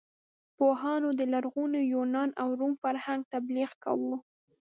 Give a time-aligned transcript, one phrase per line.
[0.57, 4.15] پوهانو د لرغوني یونان او روم فرهنګ تبلیغ کاوه.